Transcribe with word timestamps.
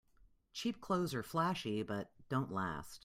Cheap 0.51 0.81
clothes 0.81 1.13
are 1.13 1.21
flashy 1.21 1.83
but 1.83 2.09
don't 2.27 2.51
last. 2.51 2.99